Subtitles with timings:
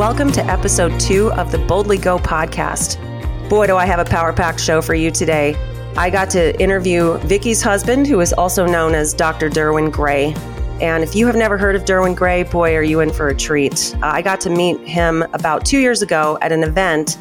[0.00, 2.98] Welcome to episode two of the Boldly Go podcast.
[3.50, 5.54] Boy, do I have a power packed show for you today.
[5.94, 9.50] I got to interview Vicky's husband, who is also known as Dr.
[9.50, 10.32] Derwin Gray.
[10.80, 13.36] And if you have never heard of Derwin Gray, boy, are you in for a
[13.36, 13.94] treat.
[13.96, 17.18] Uh, I got to meet him about two years ago at an event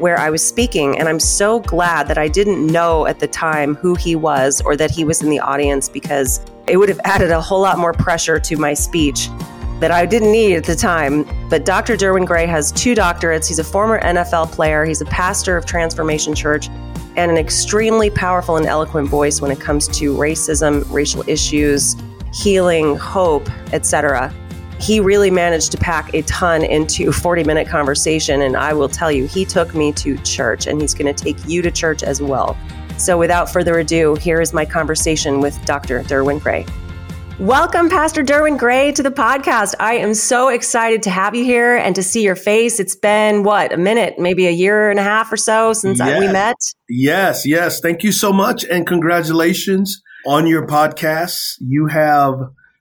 [0.00, 3.76] where I was speaking, and I'm so glad that I didn't know at the time
[3.76, 7.30] who he was or that he was in the audience because it would have added
[7.30, 9.28] a whole lot more pressure to my speech
[9.80, 11.24] that I didn't need at the time.
[11.48, 11.96] But Dr.
[11.96, 13.46] Derwin Gray has two doctorates.
[13.46, 16.68] He's a former NFL player, he's a pastor of Transformation Church,
[17.16, 21.96] and an extremely powerful and eloquent voice when it comes to racism, racial issues,
[22.32, 24.32] healing, hope, etc.
[24.78, 28.42] He really managed to pack a ton into 40 minute conversation.
[28.42, 31.36] And I will tell you, he took me to church and he's going to take
[31.46, 32.56] you to church as well.
[32.98, 36.02] So without further ado, here is my conversation with Dr.
[36.02, 36.66] Derwin Gray.
[37.38, 39.74] Welcome, Pastor Derwin Gray, to the podcast.
[39.78, 42.80] I am so excited to have you here and to see your face.
[42.80, 46.18] It's been what, a minute, maybe a year and a half or so since yes.
[46.18, 46.56] we met?
[46.88, 47.80] Yes, yes.
[47.80, 48.64] Thank you so much.
[48.64, 51.56] And congratulations on your podcast.
[51.60, 52.36] You have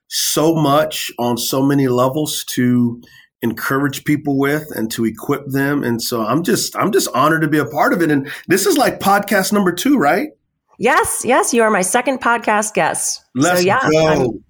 [0.08, 3.02] so much on so many levels to
[3.42, 5.84] encourage people with and to equip them.
[5.84, 8.10] And so I'm just, I'm just honored to be a part of it.
[8.10, 10.30] And this is like podcast number two, right?
[10.78, 13.24] Yes, yes, you are my second podcast guest.
[13.34, 14.08] Let's so, yeah, go.
[14.08, 14.46] I'm,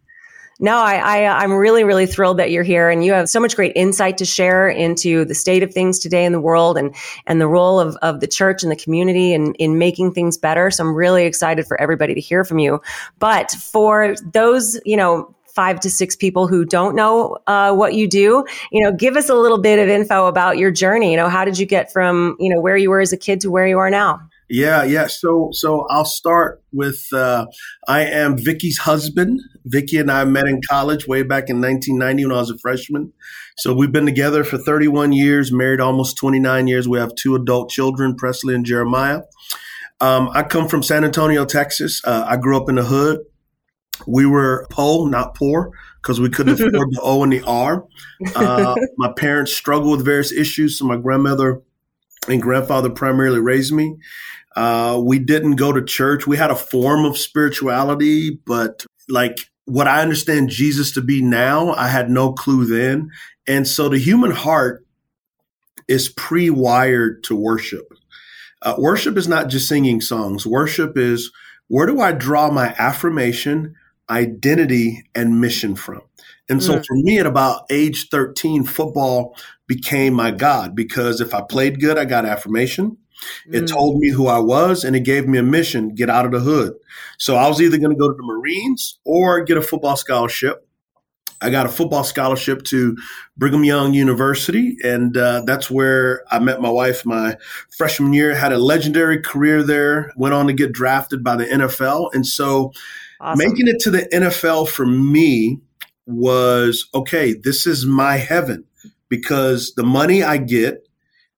[0.60, 3.58] no, I, I, I'm really, really thrilled that you're here and you have so much
[3.58, 6.96] great insight to share into the state of things today in the world and,
[7.28, 10.72] and the role of, of the church and the community and in making things better.
[10.72, 12.82] So I'm really excited for everybody to hear from you.
[13.20, 18.08] But for those, you know, five to six people who don't know uh, what you
[18.08, 21.12] do, you know, give us a little bit of info about your journey.
[21.12, 23.42] You know, how did you get from, you know, where you were as a kid
[23.42, 24.22] to where you are now?
[24.50, 25.08] Yeah, yeah.
[25.08, 27.48] So, so I'll start with uh,
[27.88, 29.42] I am Vicky's husband.
[29.66, 33.12] Vicky and I met in college way back in 1990 when I was a freshman.
[33.58, 36.88] So we've been together for 31 years, married almost 29 years.
[36.88, 39.22] We have two adult children, Presley and Jeremiah.
[40.00, 42.02] Um, I come from San Antonio, Texas.
[42.06, 43.22] Uh, I grew up in the hood.
[44.06, 45.72] We were poor, not poor,
[46.02, 47.86] because we couldn't afford the O and the R.
[48.36, 51.62] Uh, my parents struggled with various issues, so my grandmother
[52.28, 53.96] and grandfather primarily raised me.
[54.56, 56.26] Uh, we didn't go to church.
[56.26, 61.74] We had a form of spirituality, but like what I understand Jesus to be now,
[61.74, 63.12] I had no clue then.
[63.48, 64.86] And so the human heart
[65.88, 67.94] is pre wired to worship.
[68.62, 70.46] Uh, worship is not just singing songs.
[70.46, 71.32] Worship is
[71.68, 73.76] where do I draw my affirmation,
[74.10, 76.02] identity, and mission from?
[76.48, 76.86] And so mm.
[76.86, 79.36] for me at about age 13, football
[79.68, 82.98] became my God because if I played good, I got affirmation.
[83.52, 83.68] It mm.
[83.68, 86.40] told me who I was and it gave me a mission get out of the
[86.40, 86.74] hood.
[87.18, 90.68] So I was either going to go to the Marines or get a football scholarship.
[91.42, 92.96] I got a football scholarship to
[93.38, 97.38] Brigham Young University, and uh, that's where I met my wife my
[97.78, 98.34] freshman year.
[98.34, 102.10] Had a legendary career there, went on to get drafted by the NFL.
[102.14, 102.72] And so
[103.20, 103.38] awesome.
[103.38, 105.60] making it to the NFL for me
[106.08, 108.64] was okay, this is my heaven
[109.10, 110.85] because the money I get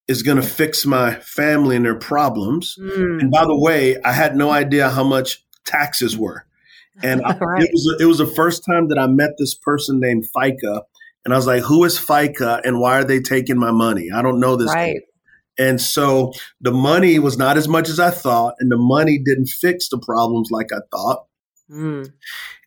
[0.08, 2.74] is going to fix my family and their problems.
[2.80, 3.20] Mm.
[3.20, 6.44] And by the way, I had no idea how much taxes were.
[7.00, 7.62] And right.
[7.62, 10.82] it was it was the first time that I met this person named FICA,
[11.24, 14.08] and I was like, "Who is FICA, and why are they taking my money?
[14.12, 15.02] I don't know this." Right.
[15.58, 19.46] And so the money was not as much as I thought, and the money didn't
[19.46, 21.26] fix the problems like I thought.
[21.70, 22.12] Mm.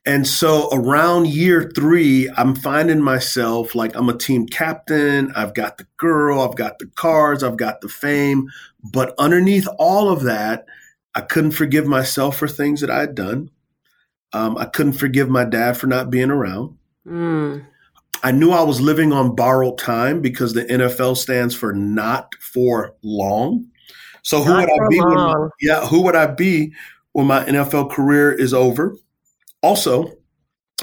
[0.05, 5.31] And so around year three, I'm finding myself like I'm a team captain.
[5.35, 8.49] I've got the girl, I've got the cars, I've got the fame.
[8.83, 10.65] But underneath all of that,
[11.13, 13.51] I couldn't forgive myself for things that I had done.
[14.33, 16.77] Um, I couldn't forgive my dad for not being around.
[17.05, 17.65] Mm.
[18.23, 22.95] I knew I was living on borrowed time because the NFL stands for not for
[23.03, 23.67] long.
[24.23, 24.99] So who not would I be?
[24.99, 26.73] When yeah, who would I be
[27.13, 28.95] when my NFL career is over?
[29.61, 30.17] Also,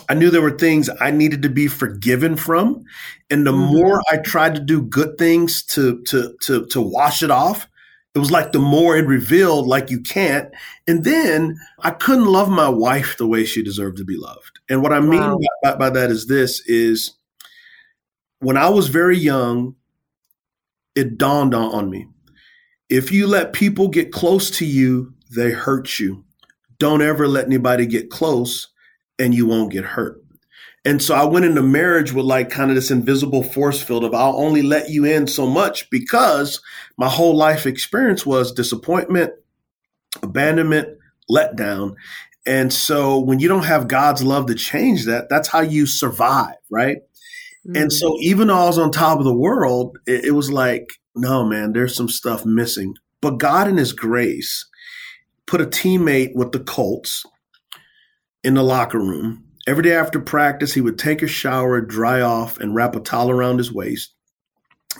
[0.08, 2.84] I knew there were things I needed to be forgiven from.
[3.30, 3.76] And the mm-hmm.
[3.76, 7.68] more I tried to do good things to, to, to, to wash it off,
[8.14, 10.50] it was like the more it revealed, like you can't.
[10.86, 14.60] And then I couldn't love my wife the way she deserved to be loved.
[14.68, 15.38] And what I mean wow.
[15.62, 17.14] by, by that is this is
[18.40, 19.74] when I was very young,
[20.94, 22.08] it dawned on me.
[22.88, 26.24] If you let people get close to you, they hurt you
[26.78, 28.68] don't ever let anybody get close
[29.18, 30.22] and you won't get hurt.
[30.84, 34.14] And so I went into marriage with like kind of this invisible force field of
[34.14, 36.60] I'll only let you in so much because
[36.96, 39.32] my whole life experience was disappointment,
[40.22, 40.88] abandonment,
[41.30, 41.94] letdown.
[42.46, 46.54] And so when you don't have God's love to change that, that's how you survive,
[46.70, 46.98] right?
[47.66, 47.82] Mm.
[47.82, 50.92] And so even though I was on top of the world, it, it was like,
[51.14, 52.94] no, man, there's some stuff missing.
[53.20, 54.66] But God in his grace
[55.46, 57.24] put a teammate with the Colts
[58.48, 59.44] in the locker room.
[59.66, 63.30] Every day after practice, he would take a shower, dry off, and wrap a towel
[63.30, 64.14] around his waist.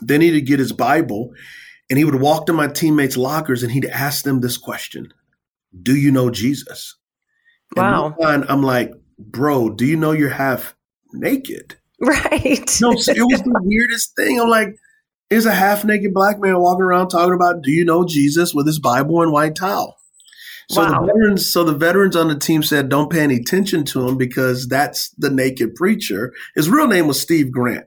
[0.03, 1.33] Then he'd get his Bible
[1.89, 5.15] and he would walk to my teammates' lockers and he'd ask them this question
[5.83, 6.95] Do you know Jesus?
[7.75, 8.15] Wow.
[8.21, 10.77] And I'm like, bro, do you know you're half
[11.13, 11.77] naked?
[12.01, 12.79] Right.
[12.81, 13.07] No, it was
[13.43, 14.41] the weirdest thing.
[14.41, 14.77] I'm like,
[15.31, 18.69] there's a half naked black man walking around talking about, do you know Jesus with
[18.69, 19.97] his Bible and white towel?
[20.71, 21.01] So wow.
[21.01, 24.19] the veterans, so the veterans on the team said, "Don't pay any attention to him
[24.19, 27.87] because that's the naked preacher." His real name was Steve Grant.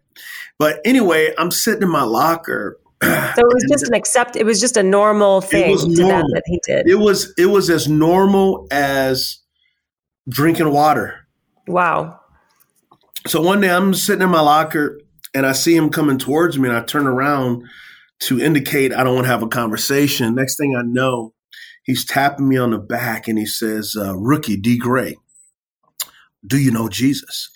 [0.57, 2.77] But anyway, I'm sitting in my locker.
[3.03, 4.35] So it was just an accept.
[4.35, 6.27] It was just a normal thing normal.
[6.33, 6.87] that he did.
[6.87, 9.39] It was it was as normal as
[10.29, 11.27] drinking water.
[11.67, 12.19] Wow.
[13.25, 14.99] So one day I'm sitting in my locker
[15.33, 17.63] and I see him coming towards me, and I turn around
[18.21, 20.35] to indicate I don't want to have a conversation.
[20.35, 21.33] Next thing I know,
[21.83, 24.77] he's tapping me on the back and he says, uh, Rookie D.
[24.77, 25.17] Gray,
[26.45, 27.49] do you know Jesus?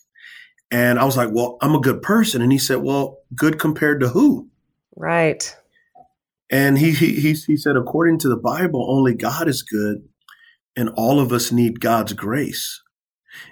[0.71, 2.41] And I was like, Well, I'm a good person.
[2.41, 4.49] And he said, Well, good compared to who?
[4.95, 5.55] Right.
[6.49, 10.07] And he, he, he, he said, According to the Bible, only God is good,
[10.75, 12.81] and all of us need God's grace.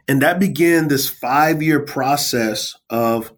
[0.07, 3.33] And that began this five year process of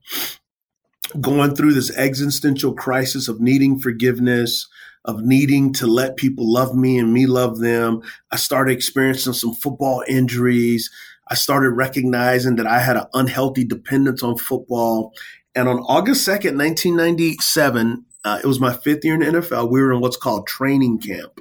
[1.20, 4.68] going through this existential crisis of needing forgiveness,
[5.06, 8.02] of needing to let people love me and me love them.
[8.32, 10.90] I started experiencing some football injuries.
[11.30, 15.14] I started recognizing that I had an unhealthy dependence on football.
[15.56, 19.72] And on August 2nd, 1997, uh, it was my fifth year in the NFL.
[19.72, 21.40] We were in what's called training camp.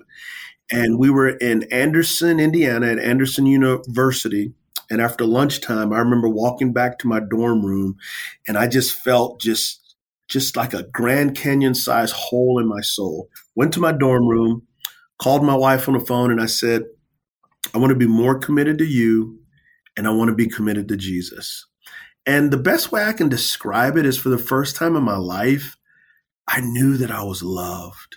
[0.71, 4.53] And we were in Anderson, Indiana, at Anderson University.
[4.91, 7.97] And after lunchtime, I remember walking back to my dorm room
[8.47, 9.81] and I just felt just
[10.29, 13.29] just like a Grand Canyon size hole in my soul.
[13.55, 14.67] Went to my dorm room,
[15.19, 16.83] called my wife on the phone, and I said,
[17.75, 19.39] I want to be more committed to you
[19.97, 21.67] and I want to be committed to Jesus.
[22.27, 25.17] And the best way I can describe it is for the first time in my
[25.17, 25.77] life,
[26.49, 28.17] I knew that I was loved.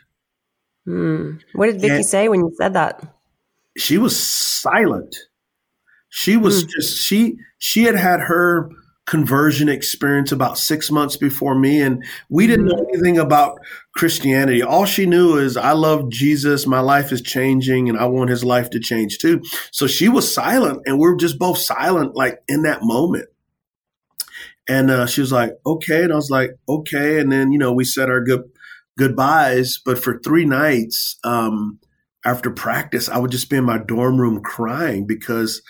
[0.85, 1.37] Hmm.
[1.53, 3.01] What did Vicky and say when you said that?
[3.77, 5.15] She was silent.
[6.09, 6.69] She was mm.
[6.69, 8.69] just she she had had her
[9.07, 12.89] conversion experience about six months before me, and we didn't know hmm.
[12.93, 13.57] anything about
[13.95, 14.61] Christianity.
[14.61, 18.43] All she knew is I love Jesus, my life is changing, and I want his
[18.43, 19.41] life to change too.
[19.71, 23.29] So she was silent, and we are just both silent, like in that moment.
[24.69, 27.71] And uh, she was like, "Okay," and I was like, "Okay," and then you know
[27.71, 28.43] we said our good
[28.97, 29.79] goodbyes.
[29.83, 31.79] But for three nights um,
[32.25, 35.61] after practice, I would just be in my dorm room crying because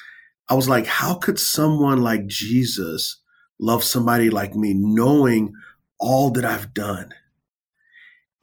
[0.49, 3.21] I was like, how could someone like Jesus
[3.59, 5.53] love somebody like me, knowing
[5.99, 7.13] all that I've done?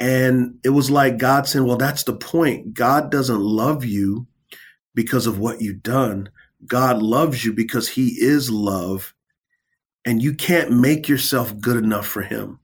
[0.00, 2.74] And it was like God saying, well, that's the point.
[2.74, 4.26] God doesn't love you
[4.94, 6.30] because of what you've done.
[6.66, 9.14] God loves you because he is love.
[10.04, 12.58] And you can't make yourself good enough for him.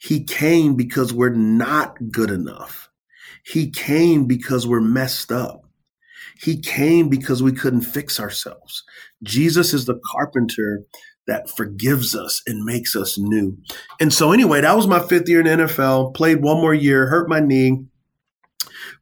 [0.00, 2.90] He came because we're not good enough.
[3.44, 5.66] He came because we're messed up.
[6.38, 8.82] He came because we couldn't fix ourselves.
[9.22, 10.82] Jesus is the carpenter
[11.26, 13.56] that forgives us and makes us new.
[14.00, 16.14] And so, anyway, that was my fifth year in NFL.
[16.14, 17.84] Played one more year, hurt my knee,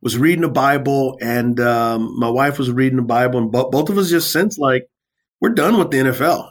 [0.01, 3.91] was reading the Bible, and um, my wife was reading the Bible, and bo- both
[3.91, 4.89] of us just sensed like
[5.41, 6.51] we're done with the NFL.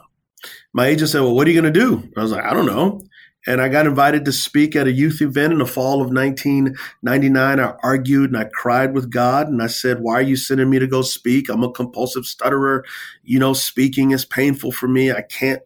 [0.73, 2.65] My agent said, "Well, what are you going to do?" I was like, "I don't
[2.65, 3.01] know."
[3.47, 7.59] And I got invited to speak at a youth event in the fall of 1999.
[7.59, 10.77] I argued and I cried with God and I said, Why are you sending me
[10.77, 11.49] to go speak?
[11.49, 12.85] I'm a compulsive stutterer.
[13.23, 15.11] You know, speaking is painful for me.
[15.11, 15.61] I can't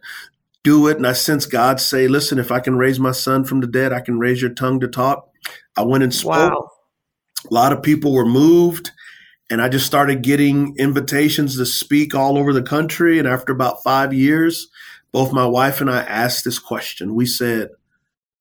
[0.63, 0.98] do it.
[0.98, 3.91] And I sense God say, Listen, if I can raise my son from the dead,
[3.91, 5.29] I can raise your tongue to talk.
[5.75, 6.53] I went and spoke.
[6.53, 6.72] Wow.
[7.50, 8.91] A lot of people were moved.
[9.51, 13.20] And I just started getting invitations to speak all over the country.
[13.20, 14.70] And after about five years,
[15.15, 17.15] both my wife and I asked this question.
[17.15, 17.69] We said,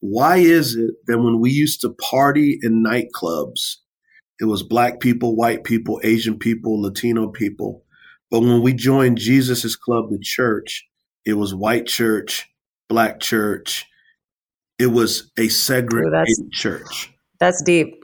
[0.01, 3.77] why is it that when we used to party in nightclubs,
[4.41, 7.85] it was black people, white people, Asian people, Latino people.
[8.29, 10.85] But when we joined Jesus's club, the church,
[11.25, 12.51] it was white church,
[12.89, 13.87] black church.
[14.77, 17.15] It was a segregated Ooh, that's, church.
[17.39, 18.03] That's deep.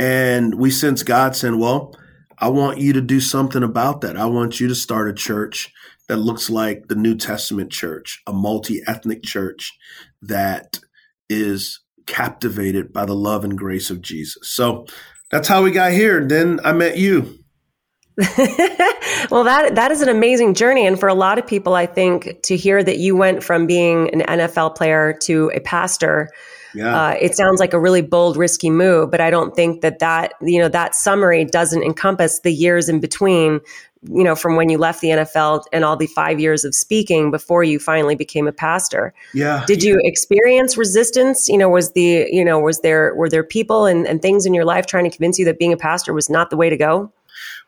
[0.00, 1.94] And we sense God saying, well,
[2.40, 4.16] I want you to do something about that.
[4.16, 5.72] I want you to start a church
[6.08, 9.76] that looks like the New Testament church, a multi ethnic church
[10.22, 10.80] that
[11.28, 14.48] is captivated by the love and grace of Jesus.
[14.50, 14.86] So
[15.30, 16.26] that's how we got here.
[16.26, 17.38] Then I met you.
[19.30, 22.42] well, that that is an amazing journey, and for a lot of people, I think
[22.42, 26.28] to hear that you went from being an NFL player to a pastor,
[26.74, 27.08] yeah.
[27.08, 29.10] Uh, it sounds like a really bold, risky move.
[29.10, 33.00] But I don't think that that you know that summary doesn't encompass the years in
[33.00, 33.60] between.
[34.04, 37.32] You know, from when you left the NFL and all the five years of speaking
[37.32, 39.12] before you finally became a pastor.
[39.34, 39.64] Yeah.
[39.66, 41.48] Did you experience resistance?
[41.48, 44.54] You know, was the you know was there were there people and, and things in
[44.54, 46.76] your life trying to convince you that being a pastor was not the way to
[46.76, 47.12] go?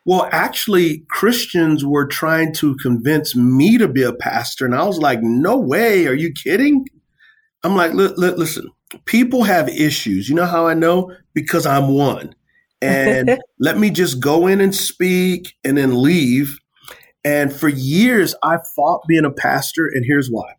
[0.05, 4.65] Well, actually, Christians were trying to convince me to be a pastor.
[4.65, 6.07] And I was like, no way.
[6.07, 6.87] Are you kidding?
[7.63, 8.71] I'm like, listen,
[9.05, 10.29] people have issues.
[10.29, 11.15] You know how I know?
[11.35, 12.35] Because I'm one.
[12.83, 16.59] And let me just go in and speak and then leave.
[17.25, 19.87] And for years, I fought being a pastor.
[19.87, 20.55] And here's why.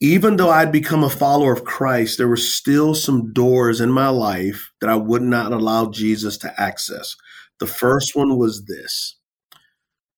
[0.00, 4.08] Even though I'd become a follower of Christ, there were still some doors in my
[4.08, 7.16] life that I would not allow Jesus to access.
[7.60, 9.16] The first one was this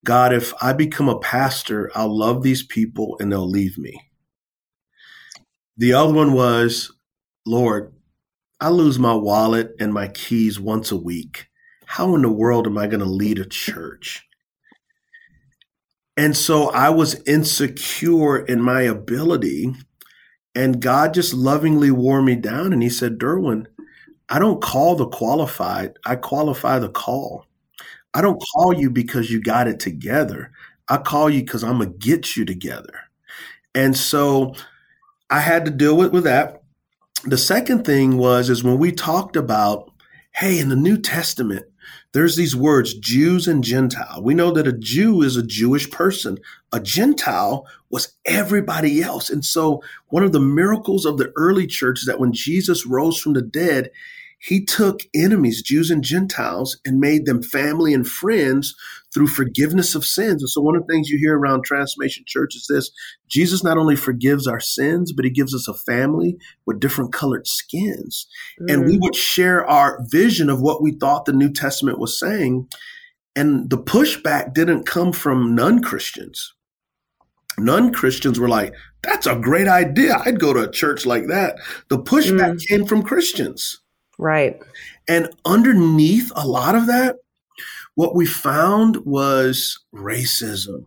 [0.05, 4.08] God, if I become a pastor, I'll love these people and they'll leave me.
[5.79, 6.91] The other one was,
[7.45, 7.93] Lord,
[8.59, 11.47] I lose my wallet and my keys once a week.
[11.85, 14.27] How in the world am I going to lead a church?
[16.17, 19.73] And so I was insecure in my ability.
[20.53, 22.73] And God just lovingly wore me down.
[22.73, 23.65] And He said, Derwin,
[24.27, 27.45] I don't call the qualified, I qualify the call.
[28.13, 30.51] I don't call you because you got it together.
[30.89, 32.95] I call you because I'm going to get you together.
[33.73, 34.55] And so
[35.29, 36.63] I had to deal with, with that.
[37.25, 39.91] The second thing was, is when we talked about,
[40.35, 41.65] hey, in the New Testament,
[42.13, 44.21] there's these words, Jews and Gentile.
[44.23, 46.37] We know that a Jew is a Jewish person.
[46.71, 49.29] A Gentile was everybody else.
[49.29, 53.19] And so one of the miracles of the early church is that when Jesus rose
[53.19, 53.91] from the dead,
[54.39, 58.75] he took enemies, Jews and Gentiles, and made them family and friends
[59.13, 60.41] through forgiveness of sins.
[60.41, 62.91] And so, one of the things you hear around Transformation Church is this
[63.27, 67.47] Jesus not only forgives our sins, but he gives us a family with different colored
[67.47, 68.27] skins.
[68.61, 68.73] Mm.
[68.73, 69.01] And we mm.
[69.01, 72.67] would share our vision of what we thought the New Testament was saying.
[73.35, 76.53] And the pushback didn't come from non Christians.
[77.57, 78.73] Non Christians were like,
[79.03, 80.17] that's a great idea.
[80.25, 81.57] I'd go to a church like that.
[81.89, 82.67] The pushback mm.
[82.67, 83.81] came from Christians.
[84.17, 84.59] Right.
[85.07, 87.15] And underneath a lot of that,
[87.99, 90.85] what we found was racism.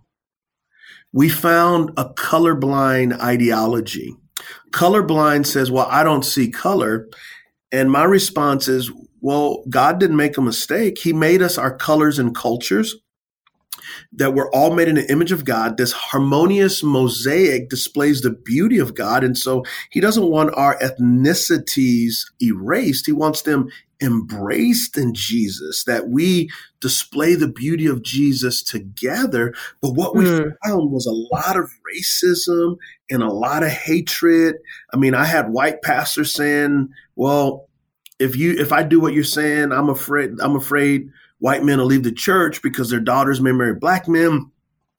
[1.13, 4.17] We found a colorblind ideology.
[4.71, 7.11] Colorblind says, Well, I don't see color.
[7.71, 8.91] And my response is,
[9.21, 10.97] Well, God didn't make a mistake.
[10.97, 12.97] He made us our colors and cultures
[14.15, 15.77] that we're all made in the image of God.
[15.77, 19.23] This harmonious mosaic displays the beauty of God.
[19.23, 23.05] And so he doesn't want our ethnicities erased.
[23.05, 23.69] He wants them
[24.03, 29.55] embraced in Jesus, that we display the beauty of Jesus together.
[29.81, 30.53] But what we mm.
[30.65, 32.77] found was a lot of racism
[33.09, 34.57] and a lot of hatred.
[34.93, 37.69] I mean, I had white pastors saying, well,
[38.19, 41.87] if you if I do what you're saying, I'm afraid I'm afraid white men will
[41.87, 44.51] leave the church because their daughters may marry black men.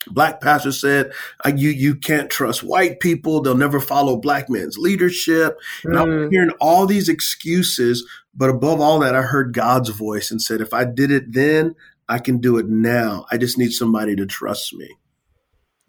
[0.08, 1.14] Black pastor said,
[1.46, 6.02] "You you can't trust white people; they'll never follow black men's leadership." And mm.
[6.02, 10.62] I'm hearing all these excuses, but above all that, I heard God's voice and said,
[10.62, 11.76] "If I did it then,
[12.10, 13.26] I can do it now.
[13.32, 14.90] I just need somebody to trust me."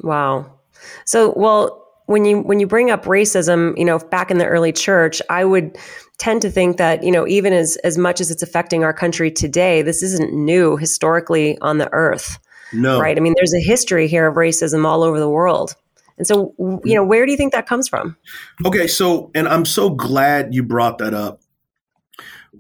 [0.00, 0.58] Wow.
[1.04, 4.72] So, well, when you when you bring up racism, you know, back in the early
[4.72, 5.78] church, I would
[6.18, 9.30] tend to think that you know even as as much as it's affecting our country
[9.30, 12.38] today, this isn't new historically on the earth.
[12.72, 13.16] No, right?
[13.16, 15.74] I mean, there's a history here of racism all over the world.
[16.16, 16.94] And so, you mm.
[16.94, 18.16] know, where do you think that comes from?
[18.64, 21.40] Okay, so, and I'm so glad you brought that up.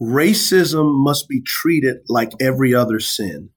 [0.00, 3.50] Racism must be treated like every other sin.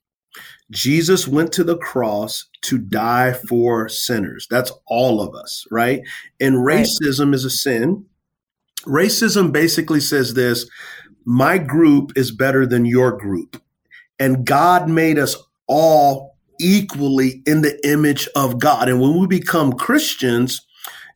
[0.69, 4.47] Jesus went to the cross to die for sinners.
[4.49, 6.01] That's all of us, right?
[6.39, 7.35] And racism right.
[7.35, 8.05] is a sin.
[8.85, 10.69] Racism basically says this
[11.25, 13.61] my group is better than your group.
[14.19, 15.35] And God made us
[15.67, 18.89] all equally in the image of God.
[18.89, 20.65] And when we become Christians,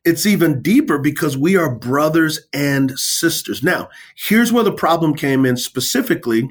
[0.03, 3.61] it's even deeper because we are brothers and sisters.
[3.61, 6.49] Now, here's where the problem came in specifically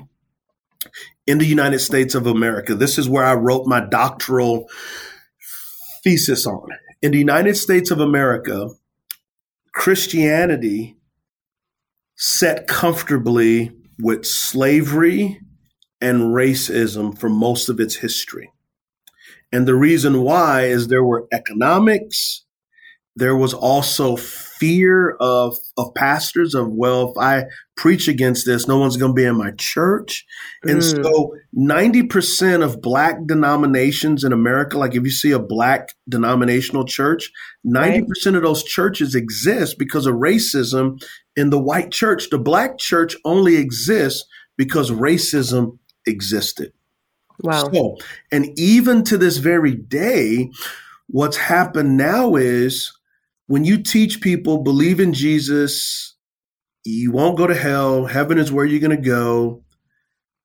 [1.27, 2.75] in the United States of America.
[2.75, 4.69] This is where I wrote my doctoral
[6.03, 6.69] thesis on.
[7.03, 8.69] In the United States of America,
[9.73, 10.97] Christianity
[12.17, 15.41] sat comfortably with slavery
[16.01, 18.51] and racism for most of its history.
[19.53, 22.45] And the reason why is there were economics,
[23.21, 27.45] there was also fear of of pastors of well if i
[27.77, 30.27] preach against this no one's going to be in my church
[30.65, 31.05] and mm.
[31.05, 37.31] so 90% of black denominations in america like if you see a black denominational church
[37.67, 38.35] 90% right.
[38.35, 41.01] of those churches exist because of racism
[41.37, 46.73] in the white church the black church only exists because racism existed
[47.41, 47.97] wow so,
[48.33, 50.51] and even to this very day
[51.07, 52.93] what's happened now is
[53.51, 56.15] when you teach people believe in Jesus,
[56.85, 59.65] you won't go to hell, heaven is where you're going to go,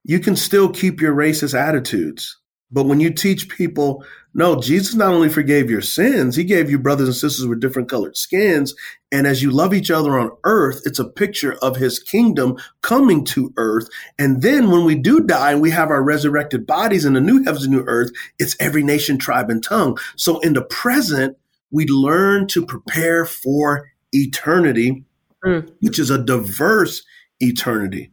[0.04, 2.36] you can still keep your racist attitudes.
[2.72, 6.80] But when you teach people, no, Jesus not only forgave your sins, he gave you
[6.80, 8.74] brothers and sisters with different colored skins.
[9.12, 13.24] And as you love each other on earth, it's a picture of his kingdom coming
[13.26, 13.88] to earth.
[14.18, 17.44] And then when we do die and we have our resurrected bodies in the new
[17.44, 18.10] heavens and new earth,
[18.40, 19.96] it's every nation, tribe, and tongue.
[20.16, 21.38] So in the present,
[21.72, 25.06] we learn to prepare for eternity,
[25.44, 25.70] mm.
[25.82, 27.04] which is a diverse
[27.40, 28.12] eternity.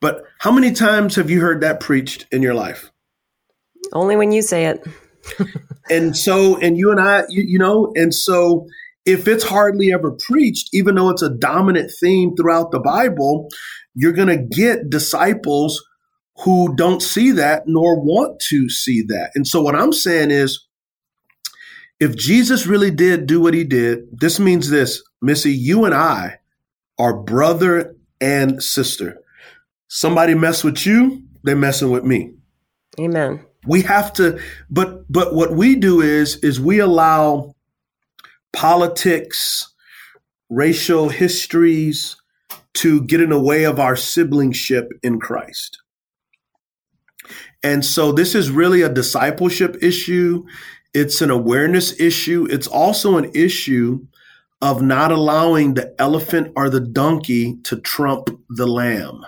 [0.00, 2.90] But how many times have you heard that preached in your life?
[3.92, 4.86] Only when you say it.
[5.90, 8.66] and so, and you and I, you, you know, and so
[9.04, 13.48] if it's hardly ever preached, even though it's a dominant theme throughout the Bible,
[13.94, 15.82] you're going to get disciples
[16.40, 19.30] who don't see that nor want to see that.
[19.34, 20.65] And so, what I'm saying is,
[21.98, 26.40] if Jesus really did do what he did, this means this, Missy, you and I
[26.98, 29.18] are brother and sister.
[29.88, 32.32] Somebody mess with you, they're messing with me.
[32.98, 33.44] Amen.
[33.66, 37.54] We have to, but but what we do is is we allow
[38.52, 39.72] politics,
[40.48, 42.16] racial histories
[42.74, 45.78] to get in the way of our siblingship in Christ.
[47.62, 50.44] And so this is really a discipleship issue.
[50.96, 52.46] It's an awareness issue.
[52.48, 54.06] It's also an issue
[54.62, 59.26] of not allowing the elephant or the donkey to trump the lamb.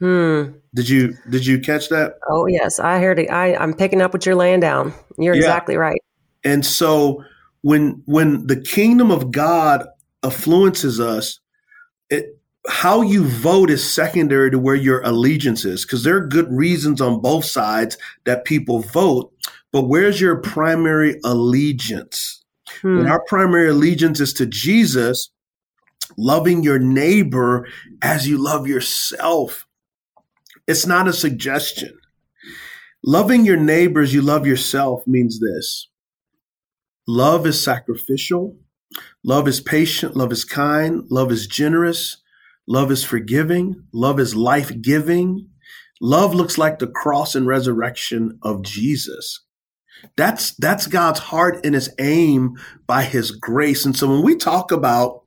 [0.00, 0.56] Hmm.
[0.74, 2.18] Did you did you catch that?
[2.28, 3.30] Oh yes, I heard it.
[3.30, 4.92] I I'm picking up what you're laying down.
[5.16, 5.42] You're yeah.
[5.42, 6.02] exactly right.
[6.42, 7.22] And so
[7.62, 9.86] when when the kingdom of God
[10.24, 11.38] affluences us,
[12.10, 12.36] it
[12.68, 17.00] how you vote is secondary to where your allegiance is because there are good reasons
[17.00, 19.32] on both sides that people vote
[19.76, 22.42] but where's your primary allegiance?
[22.80, 22.96] Hmm.
[22.96, 25.30] When our primary allegiance is to Jesus,
[26.16, 27.68] loving your neighbor
[28.00, 29.66] as you love yourself.
[30.66, 31.94] It's not a suggestion.
[33.04, 35.90] Loving your neighbor as you love yourself means this
[37.06, 38.56] love is sacrificial,
[39.24, 42.16] love is patient, love is kind, love is generous,
[42.66, 45.50] love is forgiving, love is life giving.
[46.00, 49.45] Love looks like the cross and resurrection of Jesus.
[50.16, 52.56] That's that's God's heart and his aim
[52.86, 53.84] by his grace.
[53.84, 55.22] And so when we talk about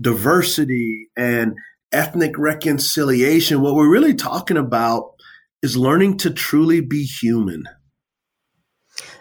[0.00, 1.54] diversity and
[1.92, 5.12] ethnic reconciliation, what we're really talking about
[5.62, 7.64] is learning to truly be human.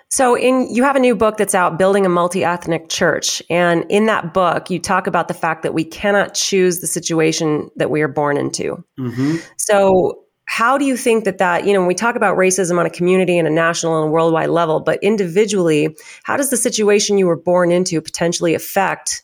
[0.09, 4.05] So in you have a new book that's out building a multi-ethnic church and in
[4.05, 8.01] that book you talk about the fact that we cannot choose the situation that we
[8.01, 8.83] are born into.
[8.99, 9.38] Mm-hmm.
[9.57, 12.86] So how do you think that that you know when we talk about racism on
[12.86, 17.17] a community and a national and a worldwide level but individually how does the situation
[17.17, 19.23] you were born into potentially affect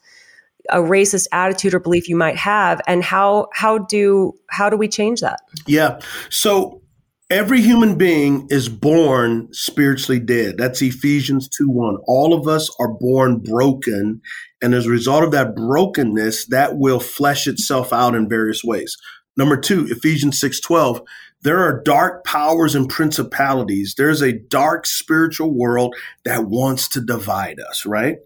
[0.70, 2.82] a racist attitude or belief you might have?
[2.88, 5.40] And how how do how do we change that?
[5.68, 6.00] Yeah.
[6.30, 6.82] So
[7.30, 10.58] every human being is born spiritually dead.
[10.58, 14.22] That's ephesians 2 1 all of us are born broken
[14.62, 18.98] and as a result of that brokenness that will flesh itself out in various ways
[19.40, 21.02] Number two, Ephesians 6:12,
[21.44, 23.96] there are dark powers and principalities.
[23.98, 28.18] There's a dark spiritual world that wants to divide us, right?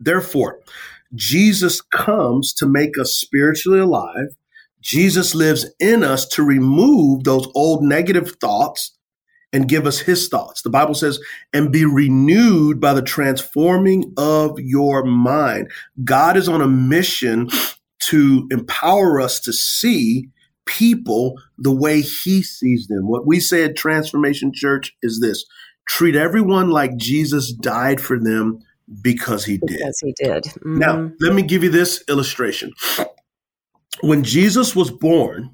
[0.00, 0.58] Therefore,
[1.14, 4.34] Jesus comes to make us spiritually alive.
[4.80, 8.96] Jesus lives in us to remove those old negative thoughts
[9.52, 10.62] and give us his thoughts.
[10.62, 11.20] The Bible says,
[11.52, 15.70] and be renewed by the transforming of your mind.
[16.02, 17.48] God is on a mission
[18.10, 20.28] to empower us to see
[20.66, 23.08] people the way he sees them.
[23.08, 25.44] What we say at Transformation Church is this
[25.88, 28.58] treat everyone like Jesus died for them
[29.00, 29.78] because he did.
[29.78, 30.44] Because he did.
[30.44, 30.78] Mm-hmm.
[30.78, 32.72] Now, let me give you this illustration.
[34.00, 35.50] When Jesus was born,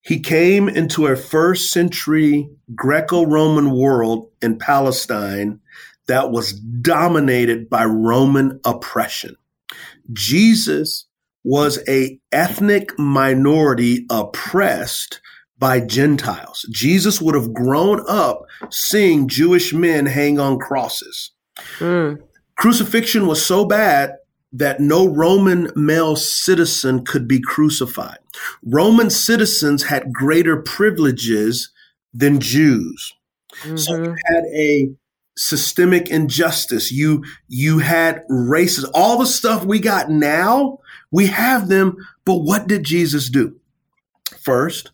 [0.00, 5.60] he came into a first century Greco Roman world in Palestine
[6.06, 9.36] that was dominated by Roman oppression.
[10.12, 11.07] Jesus
[11.48, 15.18] was a ethnic minority oppressed
[15.58, 16.66] by Gentiles.
[16.70, 21.30] Jesus would have grown up seeing Jewish men hang on crosses.
[21.78, 22.20] Mm.
[22.56, 24.16] Crucifixion was so bad
[24.52, 28.18] that no Roman male citizen could be crucified.
[28.62, 31.70] Roman citizens had greater privileges
[32.12, 33.14] than Jews.
[33.62, 33.76] Mm-hmm.
[33.78, 34.90] So you had a
[35.38, 36.92] systemic injustice.
[36.92, 38.84] You you had races.
[38.92, 43.56] All the stuff we got now, we have them, but what did Jesus do?
[44.40, 44.92] First,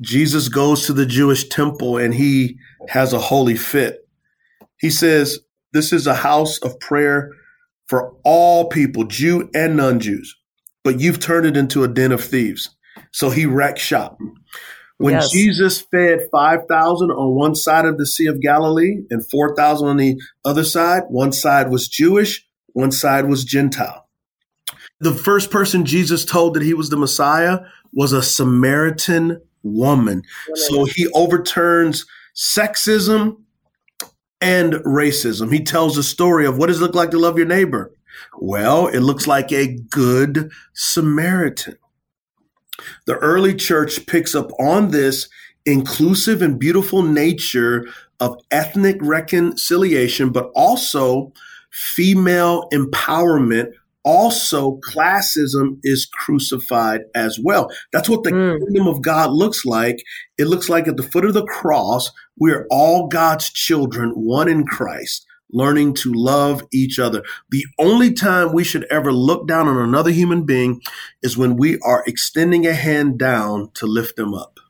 [0.00, 4.08] Jesus goes to the Jewish temple and he has a holy fit.
[4.78, 5.38] He says,
[5.72, 7.30] This is a house of prayer
[7.86, 10.36] for all people, Jew and non Jews,
[10.82, 12.74] but you've turned it into a den of thieves.
[13.12, 14.18] So he wrecked shop.
[14.98, 15.30] When yes.
[15.30, 20.20] Jesus fed 5,000 on one side of the Sea of Galilee and 4,000 on the
[20.44, 24.03] other side, one side was Jewish, one side was Gentile.
[25.04, 27.60] The first person Jesus told that he was the Messiah
[27.92, 30.22] was a Samaritan woman.
[30.54, 33.36] So he overturns sexism
[34.40, 35.52] and racism.
[35.52, 37.92] He tells the story of what does it look like to love your neighbor?
[38.38, 41.76] Well, it looks like a good Samaritan.
[43.04, 45.28] The early church picks up on this
[45.66, 47.86] inclusive and beautiful nature
[48.20, 51.34] of ethnic reconciliation, but also
[51.70, 53.70] female empowerment
[54.04, 57.70] also classism is crucified as well.
[57.92, 58.58] That's what the mm.
[58.58, 60.04] kingdom of God looks like.
[60.38, 64.66] It looks like at the foot of the cross, we're all God's children, one in
[64.66, 67.22] Christ, learning to love each other.
[67.50, 70.82] The only time we should ever look down on another human being
[71.22, 74.60] is when we are extending a hand down to lift them up.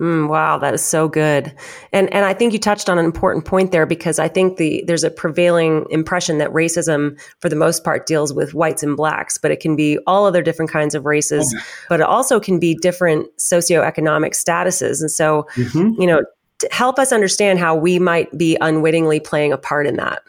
[0.00, 1.54] Mm, wow, that is so good.
[1.92, 4.82] And and I think you touched on an important point there because I think the
[4.86, 9.36] there's a prevailing impression that racism for the most part deals with whites and blacks,
[9.36, 11.64] but it can be all other different kinds of races, okay.
[11.90, 15.02] but it also can be different socioeconomic statuses.
[15.02, 16.00] And so, mm-hmm.
[16.00, 16.22] you know,
[16.70, 20.22] help us understand how we might be unwittingly playing a part in that.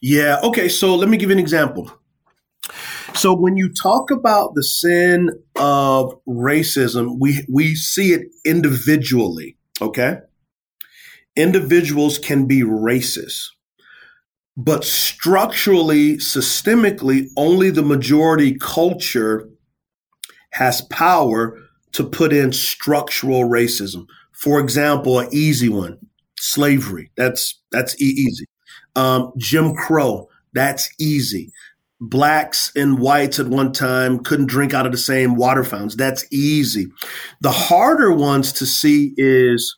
[0.00, 1.90] Yeah, okay, so let me give you an example.
[3.20, 10.20] So when you talk about the sin of racism, we we see it individually, okay?
[11.36, 13.48] Individuals can be racist.
[14.56, 19.50] But structurally, systemically, only the majority culture
[20.52, 21.58] has power
[21.92, 24.06] to put in structural racism.
[24.32, 25.98] For example, an easy one,
[26.38, 27.10] slavery.
[27.18, 28.46] That's that's easy.
[28.96, 30.30] Um, Jim Crow.
[30.54, 31.52] That's easy
[32.00, 35.96] blacks and whites at one time couldn't drink out of the same water fountains.
[35.96, 36.86] That's easy.
[37.40, 39.76] The harder ones to see is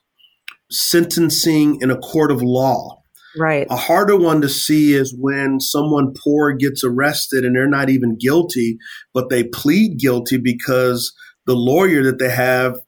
[0.71, 3.03] sentencing in a court of law.
[3.37, 3.67] Right.
[3.71, 8.19] A harder one to see is when someone poor gets arrested and they're not even
[8.19, 8.79] guilty,
[9.15, 11.13] but they plead guilty because
[11.47, 12.79] the lawyer that they have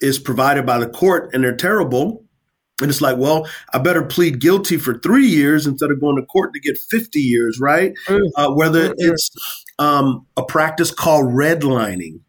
[0.00, 2.25] is provided by the court and they're terrible
[2.82, 6.26] and it's like, well, I better plead guilty for three years instead of going to
[6.26, 7.94] court to get 50 years, right?
[8.06, 8.30] Mm.
[8.36, 9.12] Uh, whether mm-hmm.
[9.12, 9.30] it's
[9.78, 12.20] um, a practice called redlining,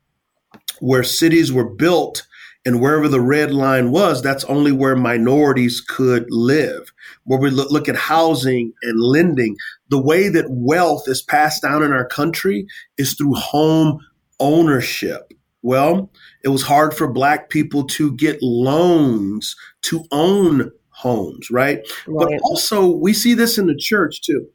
[0.80, 2.26] where cities were built
[2.66, 6.92] and wherever the red line was, that's only where minorities could live.
[7.24, 9.56] Where we look, look at housing and lending,
[9.90, 14.00] the way that wealth is passed down in our country is through home
[14.40, 15.27] ownership.
[15.68, 16.10] Well,
[16.46, 21.80] it was hard for black people to get loans to own homes, right?
[22.08, 22.30] right?
[22.30, 24.48] But also, we see this in the church too.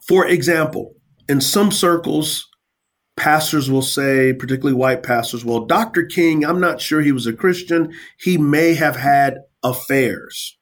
[0.00, 0.96] For example,
[1.28, 2.48] in some circles,
[3.16, 6.06] pastors will say, particularly white pastors, well, Dr.
[6.06, 7.92] King, I'm not sure he was a Christian.
[8.18, 10.58] He may have had affairs.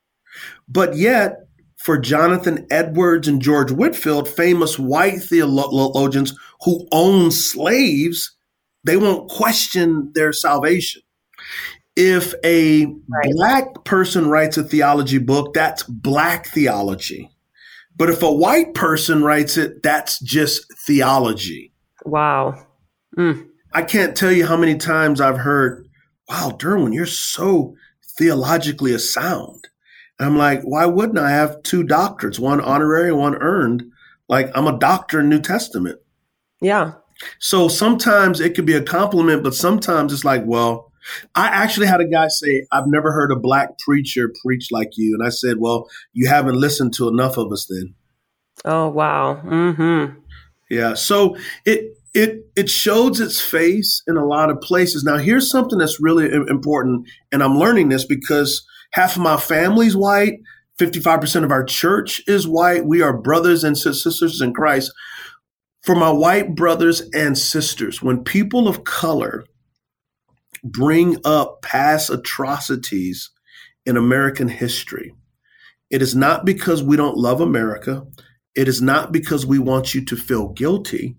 [0.69, 1.39] But yet,
[1.79, 8.36] for Jonathan Edwards and George Whitefield, famous white theologians who owned slaves,
[8.87, 11.03] they won't question their salvation.
[11.97, 13.33] If a right.
[13.33, 17.31] black person writes a theology book, that's black theology.
[17.97, 21.73] But if a white person writes it, that's just theology.
[22.05, 22.67] Wow.
[23.17, 23.49] Mm.
[23.73, 25.89] I can't tell you how many times I've heard,
[26.29, 27.75] wow, Derwin, you're so
[28.19, 29.69] theologically sound.
[30.19, 33.85] And I'm like, why wouldn't I have two doctorates, one honorary, one earned?
[34.29, 35.99] Like I'm a doctor in New Testament.
[36.61, 36.93] Yeah.
[37.39, 40.93] So sometimes it could be a compliment, but sometimes it's like, well,
[41.35, 45.17] I actually had a guy say, I've never heard a black preacher preach like you.
[45.19, 47.95] And I said, well, you haven't listened to enough of us then.
[48.65, 49.41] Oh, wow.
[49.45, 50.21] Mm-hmm.
[50.71, 50.95] Yeah.
[50.95, 55.05] So it, it, it shows its face in a lot of places.
[55.05, 57.07] Now, here's something that's really important.
[57.31, 60.41] And I'm learning this because half of my family's white.
[60.79, 62.85] 55% of our church is white.
[62.85, 64.93] We are brothers and sisters in Christ
[65.87, 69.47] for my white brothers and sisters, when people of color
[70.65, 73.31] bring up past atrocities
[73.87, 75.15] in American history,
[75.89, 78.05] it is not because we don't love America.
[78.57, 81.15] it is not because we want you to feel guilty.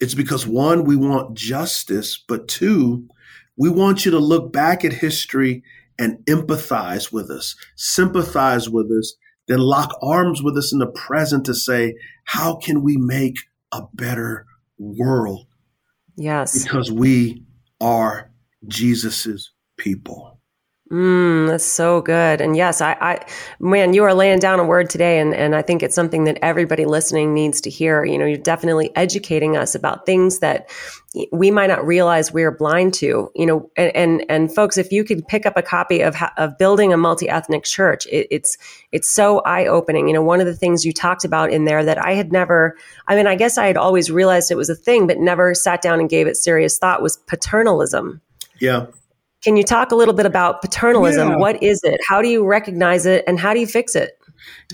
[0.00, 3.08] It's because one, we want justice, but two,
[3.56, 5.62] we want you to look back at history
[5.98, 9.14] and empathize with us, sympathize with us,
[9.48, 13.36] then lock arms with us in the present to say, how can we make
[13.72, 14.46] a better
[14.78, 15.46] world?
[16.16, 16.62] Yes.
[16.62, 17.44] Because we
[17.80, 18.30] are
[18.66, 20.35] Jesus's people.
[20.90, 22.40] Mm, that's so good.
[22.40, 23.26] And yes, I, I,
[23.58, 25.18] man, you are laying down a word today.
[25.18, 28.04] And, and I think it's something that everybody listening needs to hear.
[28.04, 30.70] You know, you're definitely educating us about things that
[31.32, 35.02] we might not realize we're blind to, you know, and, and, and folks, if you
[35.02, 38.56] could pick up a copy of, of building a multi-ethnic church, it, it's,
[38.92, 40.06] it's so eye opening.
[40.06, 42.76] You know, one of the things you talked about in there that I had never,
[43.08, 45.82] I mean, I guess I had always realized it was a thing, but never sat
[45.82, 48.20] down and gave it serious thought was paternalism.
[48.60, 48.86] Yeah.
[49.46, 51.28] Can you talk a little bit about paternalism?
[51.28, 51.36] Yeah.
[51.36, 52.00] What is it?
[52.08, 54.18] How do you recognize it and how do you fix it?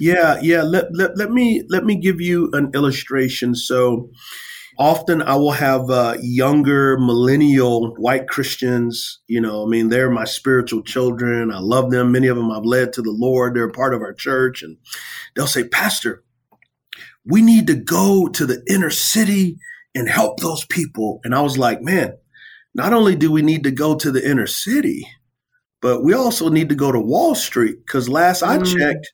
[0.00, 0.62] Yeah, yeah.
[0.62, 3.54] Let, let, let me let me give you an illustration.
[3.54, 4.10] So
[4.78, 10.24] often I will have uh, younger millennial white Christians, you know, I mean, they're my
[10.24, 11.52] spiritual children.
[11.52, 12.10] I love them.
[12.10, 13.54] Many of them I've led to the Lord.
[13.54, 14.62] They're part of our church.
[14.62, 14.78] And
[15.36, 16.24] they'll say, Pastor,
[17.26, 19.58] we need to go to the inner city
[19.94, 21.20] and help those people.
[21.24, 22.14] And I was like, man,
[22.74, 25.06] not only do we need to go to the inner city,
[25.80, 28.78] but we also need to go to Wall Street because last I mm.
[28.78, 29.10] checked,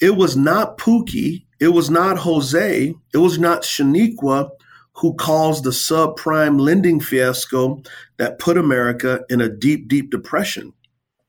[0.00, 4.50] it was not Pookie, it was not Jose, it was not Shaniqua
[4.94, 7.82] who caused the subprime lending fiasco
[8.18, 10.72] that put America in a deep, deep depression.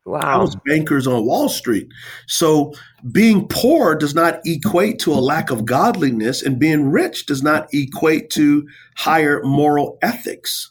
[0.03, 0.41] Wow.
[0.41, 1.87] was bankers on Wall Street.
[2.27, 2.73] So
[3.11, 7.67] being poor does not equate to a lack of godliness, and being rich does not
[7.71, 10.70] equate to higher moral ethics.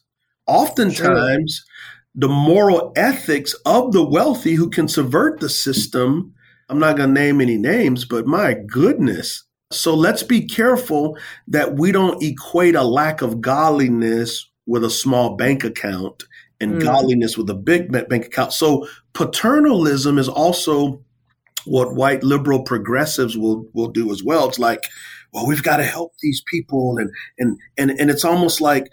[0.51, 2.11] Oftentimes, sure.
[2.15, 6.35] the moral ethics of the wealthy who can subvert the system,
[6.69, 9.45] I'm not going to name any names, but my goodness.
[9.73, 11.17] So let's be careful
[11.49, 16.25] that we don't equate a lack of godliness with a small bank account
[16.61, 16.83] and mm.
[16.83, 18.53] godliness with a big bank account.
[18.53, 21.05] So paternalism is also
[21.65, 24.49] what white liberal progressives will will do as well.
[24.49, 24.85] It's like,
[25.33, 28.89] well, we've got to help these people, and and and and it's almost like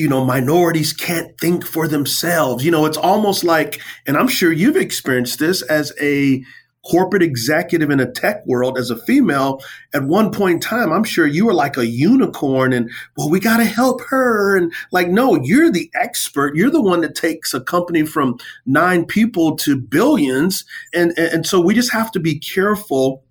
[0.00, 2.64] you know, minorities can't think for themselves.
[2.64, 6.42] You know, it's almost like, and I'm sure you've experienced this as a
[6.86, 9.60] corporate executive in a tech world as a female
[9.92, 13.38] at one point in time i'm sure you were like a unicorn and well we
[13.38, 14.56] got to help her.
[14.56, 16.56] And like no you're the expert.
[16.56, 20.64] You're the one that takes a company from nine people to billions.
[20.94, 23.22] And and so we just have to be careful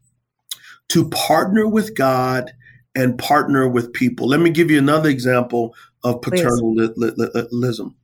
[0.89, 2.53] to partner with god
[2.95, 4.27] and partner with people.
[4.27, 7.95] Let me give you another example of paternalism.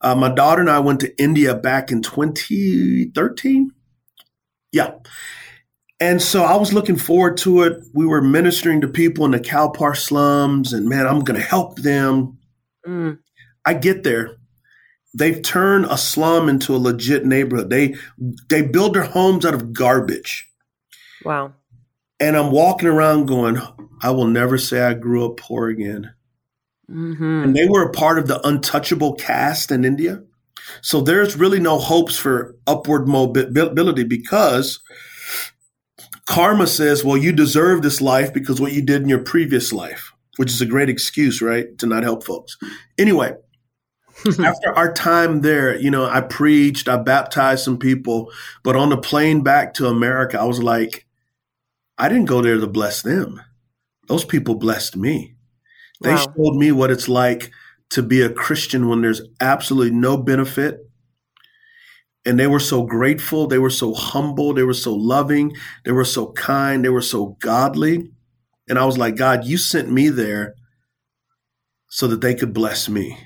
[0.00, 3.70] Uh, my daughter and I went to India back in 2013.
[4.72, 4.94] Yeah.
[6.00, 7.84] And so I was looking forward to it.
[7.94, 11.78] We were ministering to people in the Kalpar slums, and man, I'm going to help
[11.78, 12.38] them.
[12.84, 13.18] Mm.
[13.64, 14.36] I get there.
[15.14, 17.70] They've turned a slum into a legit neighborhood.
[17.70, 17.94] They
[18.48, 20.48] they build their homes out of garbage.
[21.24, 21.52] Wow.
[22.18, 23.60] And I'm walking around going,
[24.02, 26.14] I will never say I grew up poor again.
[26.92, 27.44] Mm-hmm.
[27.44, 30.22] And they were a part of the untouchable caste in India.
[30.80, 34.80] So there's really no hopes for upward mobility because
[36.26, 40.12] karma says, well, you deserve this life because what you did in your previous life,
[40.36, 41.76] which is a great excuse, right?
[41.78, 42.56] To not help folks.
[42.98, 43.34] Anyway,
[44.26, 48.30] after our time there, you know, I preached, I baptized some people,
[48.62, 51.06] but on the plane back to America, I was like,
[51.98, 53.42] I didn't go there to bless them.
[54.08, 55.31] Those people blessed me.
[56.02, 56.26] They wow.
[56.36, 57.50] showed me what it's like
[57.90, 60.78] to be a Christian when there's absolutely no benefit.
[62.24, 63.46] And they were so grateful.
[63.46, 64.54] They were so humble.
[64.54, 65.52] They were so loving.
[65.84, 66.84] They were so kind.
[66.84, 68.10] They were so godly.
[68.68, 70.54] And I was like, God, you sent me there
[71.88, 73.18] so that they could bless me.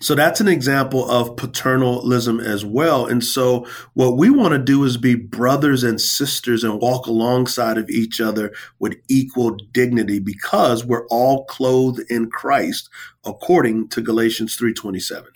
[0.00, 3.06] So that's an example of paternalism as well.
[3.06, 7.78] And so what we want to do is be brothers and sisters and walk alongside
[7.78, 12.88] of each other with equal dignity because we're all clothed in Christ
[13.24, 15.26] according to Galatians 3:27.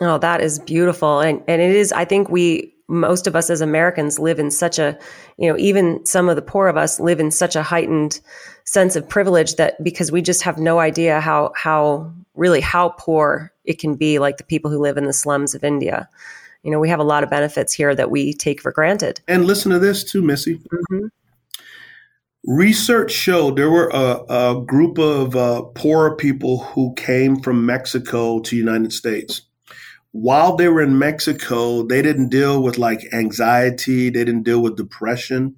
[0.00, 1.20] Oh, that is beautiful.
[1.20, 4.78] And and it is I think we most of us as Americans live in such
[4.78, 4.98] a,
[5.38, 8.20] you know, even some of the poor of us live in such a heightened
[8.64, 13.52] sense of privilege that because we just have no idea how how really how poor
[13.64, 16.08] it can be like the people who live in the slums of India.
[16.62, 19.20] You know, we have a lot of benefits here that we take for granted.
[19.28, 20.56] And listen to this too, Missy.
[20.56, 21.06] Mm-hmm.
[22.46, 28.40] Research showed there were a, a group of uh, poor people who came from Mexico
[28.40, 29.42] to the United States
[30.14, 34.76] while they were in Mexico, they didn't deal with like anxiety, they didn't deal with
[34.76, 35.56] depression.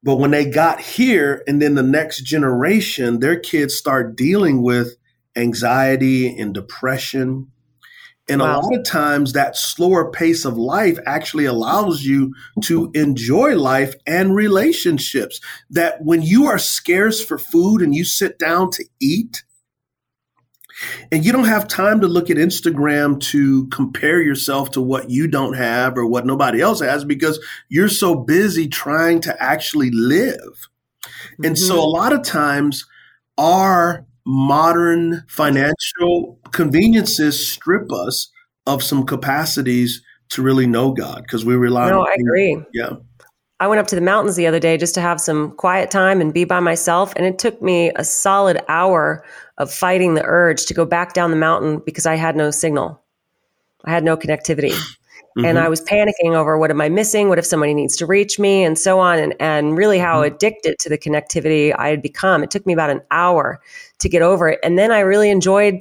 [0.00, 4.96] But when they got here, and then the next generation, their kids start dealing with
[5.38, 7.50] anxiety and depression.
[8.28, 8.46] And wow.
[8.46, 13.94] a lot of times, that slower pace of life actually allows you to enjoy life
[14.06, 15.40] and relationships.
[15.70, 19.44] That when you are scarce for food and you sit down to eat,
[21.10, 25.26] and you don't have time to look at Instagram to compare yourself to what you
[25.26, 30.68] don't have or what nobody else has because you're so busy trying to actually live.
[31.02, 31.46] Mm-hmm.
[31.46, 31.82] And so mm-hmm.
[31.82, 32.86] a lot of times
[33.36, 38.30] our modern financial conveniences strip us
[38.66, 42.62] of some capacities to really know God because we rely no, on I agree.
[42.74, 42.96] Yeah.
[43.58, 46.20] I went up to the mountains the other day just to have some quiet time
[46.20, 47.14] and be by myself.
[47.16, 49.24] And it took me a solid hour
[49.56, 53.02] of fighting the urge to go back down the mountain because I had no signal.
[53.86, 54.78] I had no connectivity.
[55.38, 55.46] Mm-hmm.
[55.46, 57.28] And I was panicking over what am I missing?
[57.28, 58.64] What if somebody needs to reach me?
[58.64, 59.20] And so on.
[59.20, 60.34] And, and really how mm-hmm.
[60.34, 62.42] addicted to the connectivity I had become.
[62.42, 63.60] It took me about an hour
[64.00, 64.58] to get over it.
[64.64, 65.80] And then I really enjoyed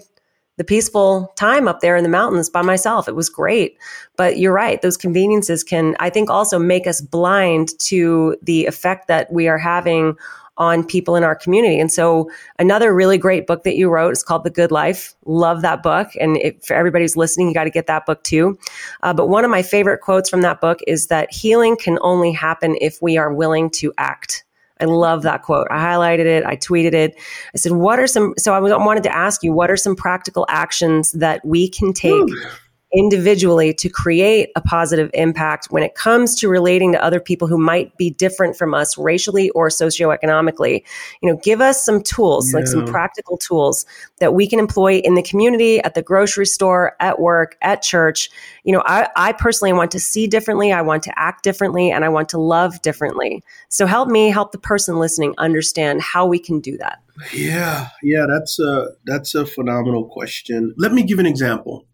[0.58, 3.08] the peaceful time up there in the mountains by myself.
[3.08, 3.78] It was great.
[4.15, 4.80] But you're right.
[4.82, 9.58] Those conveniences can, I think, also make us blind to the effect that we are
[9.58, 10.15] having
[10.58, 11.80] on people in our community.
[11.80, 15.15] And so another really great book that you wrote is called The Good Life.
[15.26, 16.10] Love that book.
[16.20, 18.58] And it, for everybody who's listening, you got to get that book too.
[19.04, 22.32] Uh, but one of my favorite quotes from that book is that healing can only
[22.32, 24.43] happen if we are willing to act.
[24.80, 25.67] I love that quote.
[25.72, 26.46] I highlighted it.
[26.46, 27.15] I tweeted it.
[27.54, 30.46] I said, what are some, so I wanted to ask you, what are some practical
[30.50, 32.48] actions that we can take Ooh
[32.93, 37.58] individually to create a positive impact when it comes to relating to other people who
[37.58, 40.84] might be different from us racially or socioeconomically.
[41.21, 42.60] You know, give us some tools, yeah.
[42.60, 43.86] like some practical tools
[44.19, 48.30] that we can employ in the community, at the grocery store, at work, at church.
[48.63, 52.06] You know, I, I personally want to see differently, I want to act differently, and
[52.06, 53.43] I want to love differently.
[53.67, 57.00] So help me help the person listening understand how we can do that.
[57.34, 60.73] Yeah, yeah, that's a that's a phenomenal question.
[60.78, 61.86] Let me give an example.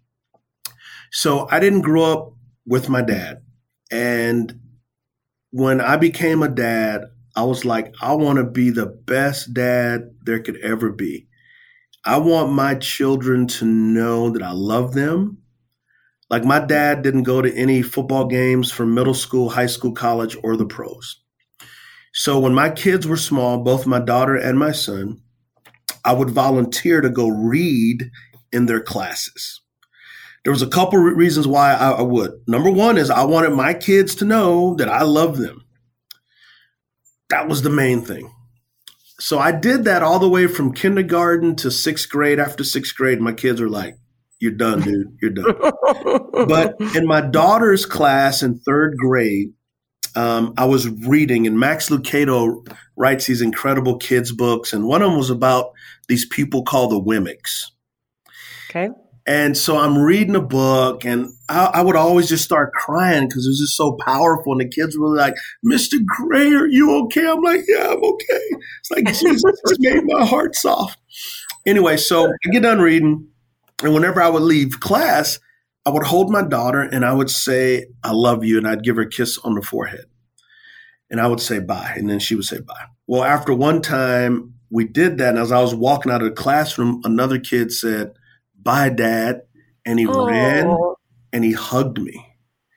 [1.14, 2.34] So I didn't grow up
[2.66, 3.44] with my dad.
[3.92, 4.60] And
[5.52, 7.04] when I became a dad,
[7.36, 11.28] I was like, I want to be the best dad there could ever be.
[12.04, 15.38] I want my children to know that I love them.
[16.32, 20.36] Like my dad didn't go to any football games from middle school, high school, college,
[20.44, 21.22] or the pros.
[22.12, 25.22] So when my kids were small, both my daughter and my son,
[26.04, 28.10] I would volunteer to go read
[28.52, 29.63] in their classes
[30.44, 32.32] there was a couple reasons why I, I would.
[32.48, 35.66] Number one is I wanted my kids to know that I love them.
[37.30, 38.32] That was the main thing.
[39.20, 42.40] So I did that all the way from kindergarten to sixth grade.
[42.40, 43.96] After sixth grade, my kids were like,
[44.40, 45.18] You're done, dude.
[45.22, 45.56] You're done.
[46.48, 49.54] but in my daughter's class in third grade,
[50.16, 55.10] um, I was reading, and Max Lucado writes these incredible kids' books, and one of
[55.10, 55.72] them was about
[56.08, 57.72] these people called the Wemmicks.
[58.70, 58.90] Okay.
[59.26, 63.46] And so I'm reading a book and I, I would always just start crying because
[63.46, 64.52] it was just so powerful.
[64.52, 66.04] And the kids were like, Mr.
[66.06, 67.30] Gray, are you okay?
[67.30, 68.42] I'm like, yeah, I'm okay.
[68.80, 71.00] It's like, Jesus just made my heart soft.
[71.66, 73.30] Anyway, so I get done reading.
[73.82, 75.40] And whenever I would leave class,
[75.86, 78.58] I would hold my daughter and I would say, I love you.
[78.58, 80.06] And I'd give her a kiss on the forehead.
[81.10, 81.94] And I would say bye.
[81.96, 82.86] And then she would say bye.
[83.08, 86.36] Well, after one time we did that, and as I was walking out of the
[86.36, 88.14] classroom, another kid said,
[88.64, 89.44] bye, dad.
[89.86, 90.26] And he oh.
[90.26, 90.78] ran
[91.34, 92.26] and he hugged me.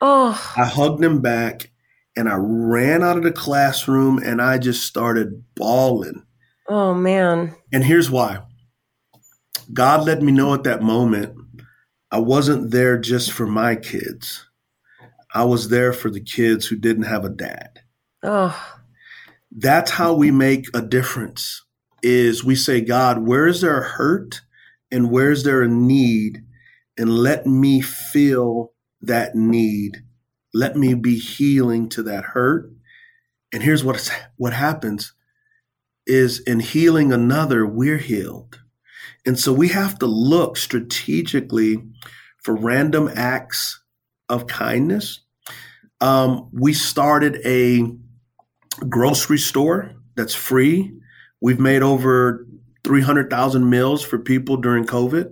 [0.01, 0.29] Oh.
[0.55, 1.71] I hugged him back
[2.15, 6.23] and I ran out of the classroom and I just started bawling.
[6.67, 7.55] Oh, man.
[7.71, 8.39] And here's why
[9.73, 11.35] God let me know at that moment
[12.11, 14.45] I wasn't there just for my kids,
[15.33, 17.81] I was there for the kids who didn't have a dad.
[18.23, 18.77] Oh.
[19.51, 21.63] That's how we make a difference
[22.03, 24.41] is we say, God, where is there a hurt?
[24.91, 26.43] And where's there a need?
[26.97, 30.03] And let me feel that need.
[30.53, 32.71] Let me be healing to that hurt.
[33.53, 35.13] And here's what what happens
[36.05, 38.61] is in healing another we're healed.
[39.25, 41.83] And so we have to look strategically
[42.41, 43.81] for random acts
[44.29, 45.19] of kindness.
[45.99, 47.83] Um, we started a
[48.87, 50.93] grocery store that's free.
[51.41, 52.47] We've made over
[52.87, 55.31] 300,000 meals for people during COVID.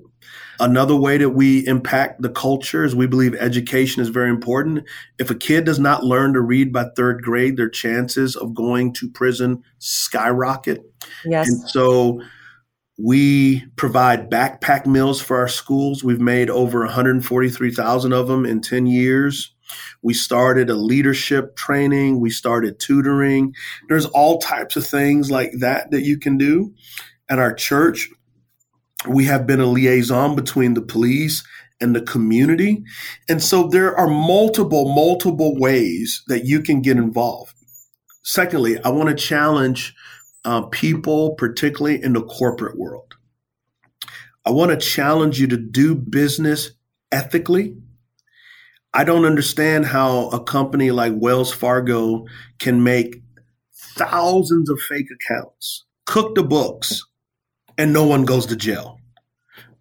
[0.60, 4.86] Another way that we impact the culture is we believe education is very important.
[5.20, 8.94] If a kid does not learn to read by third grade, their chances of going
[8.94, 10.82] to prison skyrocket.
[11.26, 11.48] Yes.
[11.48, 12.22] And so
[12.98, 16.04] We provide backpack meals for our schools.
[16.04, 19.54] We've made over 143,000 of them in 10 years.
[20.02, 22.22] We started a leadership training.
[22.22, 23.54] We started tutoring.
[23.90, 26.74] There's all types of things like that that you can do
[27.30, 28.10] at our church.
[29.08, 31.44] We have been a liaison between the police
[31.82, 32.84] and the community.
[33.28, 37.54] And so there are multiple, multiple ways that you can get involved.
[38.24, 39.94] Secondly, I want to challenge
[40.46, 43.16] uh, people, particularly in the corporate world.
[44.46, 46.72] I want to challenge you to do business
[47.12, 47.76] ethically.
[48.94, 52.26] I don't understand how a company like Wells Fargo
[52.60, 53.22] can make
[53.96, 57.04] thousands of fake accounts, cook the books,
[57.78, 59.00] and no one goes to jail.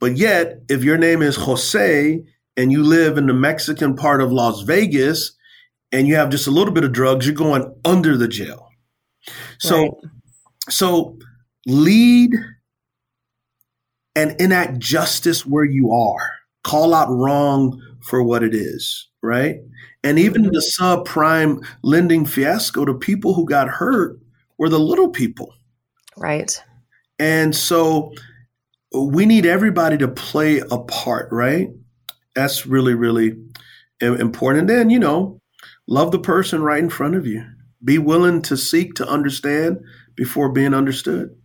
[0.00, 2.22] But yet, if your name is Jose
[2.56, 5.32] and you live in the Mexican part of Las Vegas
[5.92, 8.68] and you have just a little bit of drugs, you're going under the jail.
[9.58, 9.90] So right.
[10.68, 11.18] So
[11.66, 12.32] lead
[14.16, 16.30] and enact justice where you are.
[16.62, 19.56] Call out wrong for what it is, right?
[20.02, 20.52] And even mm-hmm.
[20.52, 24.18] the subprime lending fiasco, the people who got hurt
[24.58, 25.52] were the little people.
[26.16, 26.62] Right.
[27.18, 28.12] And so
[28.92, 31.68] we need everybody to play a part, right?
[32.34, 33.36] That's really, really
[34.00, 34.60] important.
[34.60, 35.40] And then, you know,
[35.86, 37.44] love the person right in front of you.
[37.82, 39.80] Be willing to seek to understand
[40.16, 41.36] before being understood.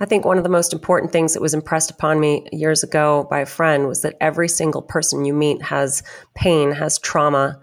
[0.00, 3.26] I think one of the most important things that was impressed upon me years ago
[3.30, 6.02] by a friend was that every single person you meet has
[6.34, 7.60] pain, has trauma,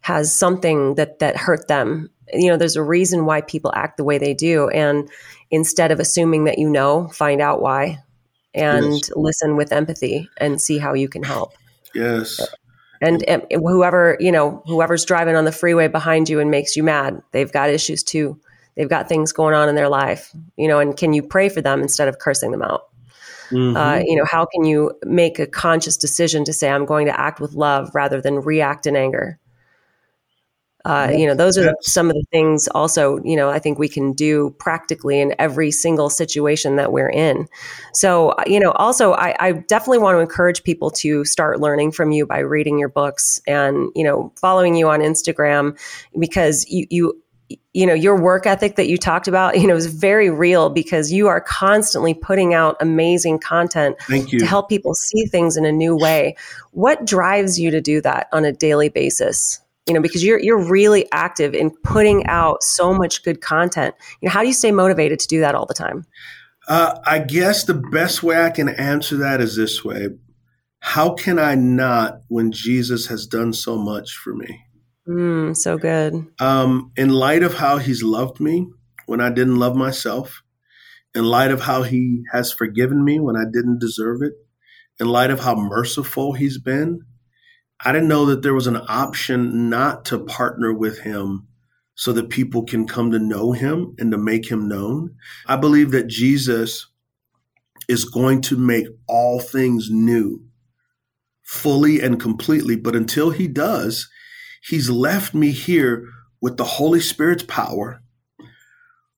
[0.00, 2.10] has something that that hurt them.
[2.32, 5.08] You know, there's a reason why people act the way they do and
[5.50, 7.98] instead of assuming that you know, find out why
[8.54, 9.10] and yes.
[9.14, 11.54] listen with empathy and see how you can help.
[11.94, 12.40] Yes.
[13.00, 16.82] And, and whoever, you know, whoever's driving on the freeway behind you and makes you
[16.82, 18.40] mad, they've got issues too
[18.78, 21.60] they've got things going on in their life, you know, and can you pray for
[21.60, 22.88] them instead of cursing them out?
[23.50, 23.76] Mm-hmm.
[23.76, 27.20] Uh, you know, how can you make a conscious decision to say, I'm going to
[27.20, 29.38] act with love rather than react in anger?
[30.88, 33.90] Uh, you know, those are some of the things also, you know, I think we
[33.90, 37.46] can do practically in every single situation that we're in.
[37.92, 41.92] So, uh, you know, also, I, I, definitely want to encourage people to start learning
[41.92, 45.78] from you by reading your books and, you know, following you on Instagram
[46.18, 47.22] because you, you
[47.72, 51.10] you know your work ethic that you talked about you know is very real because
[51.10, 54.38] you are constantly putting out amazing content Thank you.
[54.38, 56.36] to help people see things in a new way
[56.72, 60.70] what drives you to do that on a daily basis you know because you're you're
[60.70, 63.94] really active in putting out so much good content.
[64.20, 66.04] You know how do you stay motivated to do that all the time?
[66.68, 70.08] Uh, i guess the best way i can answer that is this way.
[70.80, 74.64] How can i not when jesus has done so much for me?
[75.08, 76.26] Mm, so good.
[76.38, 78.66] Um, in light of how he's loved me
[79.06, 80.42] when I didn't love myself,
[81.14, 84.34] in light of how he has forgiven me when I didn't deserve it,
[85.00, 87.00] in light of how merciful he's been,
[87.84, 91.46] I didn't know that there was an option not to partner with him
[91.94, 95.14] so that people can come to know him and to make him known.
[95.46, 96.86] I believe that Jesus
[97.88, 100.44] is going to make all things new
[101.42, 102.76] fully and completely.
[102.76, 104.08] But until he does,
[104.62, 106.06] He's left me here
[106.40, 108.02] with the Holy Spirit's power,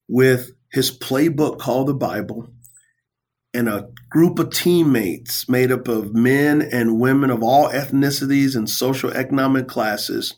[0.07, 2.50] with his playbook called the Bible,
[3.53, 8.69] and a group of teammates made up of men and women of all ethnicities and
[8.69, 10.35] social economic classes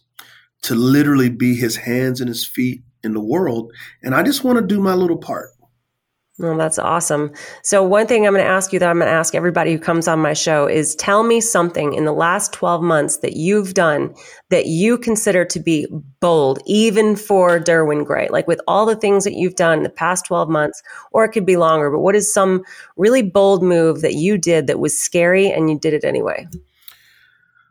[0.63, 3.71] to literally be his hands and his feet in the world.
[4.01, 5.49] And I just want to do my little part.
[6.39, 7.31] Well, that's awesome.
[7.61, 9.77] So, one thing I'm going to ask you that I'm going to ask everybody who
[9.77, 13.75] comes on my show is tell me something in the last 12 months that you've
[13.75, 14.15] done
[14.49, 15.85] that you consider to be
[16.19, 18.29] bold, even for Derwin Gray.
[18.29, 20.81] Like with all the things that you've done in the past 12 months,
[21.11, 22.63] or it could be longer, but what is some
[22.97, 26.47] really bold move that you did that was scary and you did it anyway?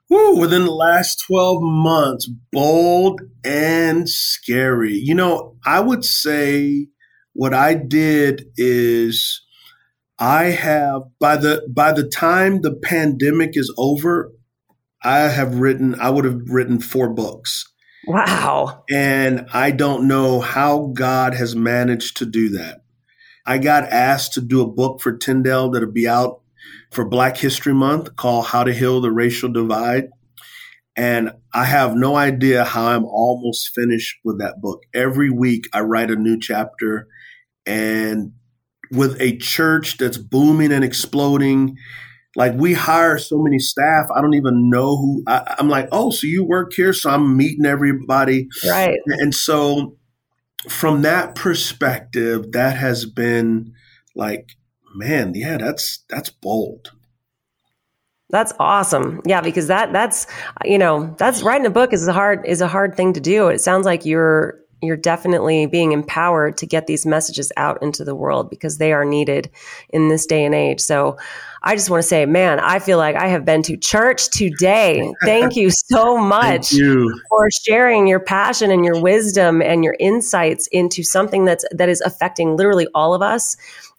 [0.08, 4.94] Woo, within the last 12 months, bold and scary.
[4.94, 6.86] You know, I would say
[7.34, 9.42] what I did is
[10.18, 14.32] I have by the by the time the pandemic is over,
[15.02, 17.68] I have written I would have written four books.
[18.06, 18.84] Wow.
[18.90, 22.82] And I don't know how God has managed to do that.
[23.46, 26.40] I got asked to do a book for Tyndale that'll be out
[26.90, 30.08] for Black History Month called How to Heal the Racial Divide.
[30.94, 34.82] And I have no idea how I'm almost finished with that book.
[34.94, 37.08] Every week I write a new chapter
[37.66, 38.32] and
[38.90, 41.76] with a church that's booming and exploding
[42.34, 46.10] like we hire so many staff i don't even know who I, am like oh
[46.10, 49.96] so you work here so i'm meeting everybody right and so
[50.68, 53.72] from that perspective that has been
[54.14, 54.56] like
[54.94, 56.92] man, yeah, that's that's bold.
[58.30, 59.20] That's awesome.
[59.26, 60.26] Yeah, because that that's
[60.64, 63.48] you know, that's writing a book is a hard is a hard thing to do.
[63.48, 68.14] It sounds like you're you're definitely being empowered to get these messages out into the
[68.14, 69.50] world because they are needed
[69.90, 70.80] in this day and age.
[70.80, 71.16] So
[71.62, 75.12] I just want to say, man, I feel like I have been to church today.
[75.24, 77.20] Thank you so much you.
[77.28, 82.00] for sharing your passion and your wisdom and your insights into something that's that is
[82.00, 83.56] affecting literally all of us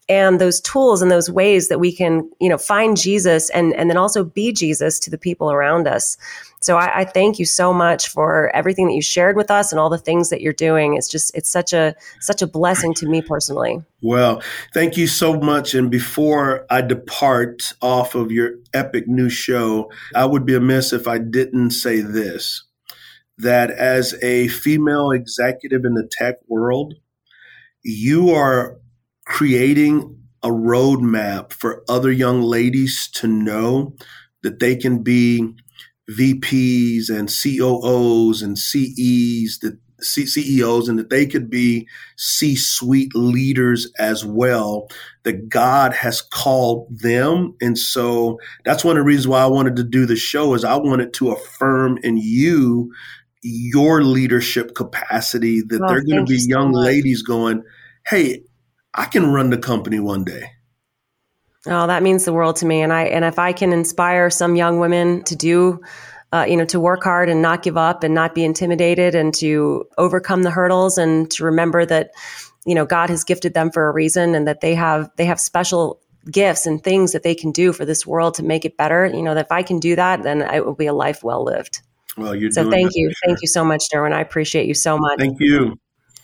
[0.08, 3.88] and those tools and those ways that we can you know find jesus and and
[3.88, 6.16] then also be jesus to the people around us.
[6.60, 9.78] So I, I, thank you so much for everything that you shared with us and
[9.78, 10.94] all the things that you're doing.
[10.94, 13.82] It's just it's such a such a blessing to me personally.
[14.00, 14.42] Well
[14.72, 15.74] thank you so much.
[15.74, 21.06] And before i depart off of your epic new show i would be amiss if
[21.06, 22.64] i didn't say this
[23.38, 26.94] that as a female executive in the tech world
[27.82, 28.78] you are
[29.24, 33.96] creating a roadmap for other young ladies to know
[34.42, 35.54] that they can be
[36.10, 43.90] VPs and COOs and CEs, that CEOs, and that they could be C suite leaders
[43.98, 44.88] as well,
[45.22, 47.54] that God has called them.
[47.62, 50.64] And so that's one of the reasons why I wanted to do the show is
[50.64, 52.92] I wanted to affirm in you
[53.42, 56.86] your leadership capacity that oh, they're going to be young much.
[56.86, 57.62] ladies going,
[58.06, 58.42] Hey,
[58.94, 60.52] I can run the company one day.
[61.66, 62.82] Oh, that means the world to me.
[62.82, 65.80] And I and if I can inspire some young women to do
[66.34, 69.32] uh, you know, to work hard and not give up and not be intimidated and
[69.32, 72.10] to overcome the hurdles and to remember that,
[72.66, 75.38] you know, God has gifted them for a reason and that they have they have
[75.38, 79.06] special gifts and things that they can do for this world to make it better.
[79.06, 81.44] You know, that if I can do that, then it will be a life well
[81.44, 81.80] lived.
[82.16, 83.28] Well, you're so thank you, sure.
[83.28, 84.12] thank you so much, Derwin.
[84.12, 85.20] I appreciate you so much.
[85.20, 85.76] Thank you.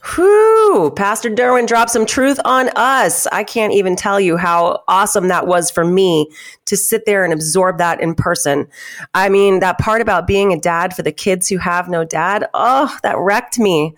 [0.03, 3.26] Whew, Pastor Derwin dropped some truth on us.
[3.26, 6.30] I can't even tell you how awesome that was for me
[6.64, 8.66] to sit there and absorb that in person.
[9.12, 12.48] I mean, that part about being a dad for the kids who have no dad,
[12.55, 13.94] oh, that wrecked me.